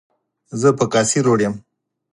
[0.59, 1.53] زه پر کاسي روډ یم.